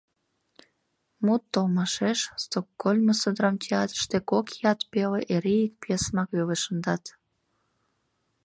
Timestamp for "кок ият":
4.29-4.79